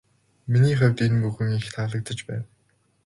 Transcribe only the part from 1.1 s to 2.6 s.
бүхэн их таалагдаж байна.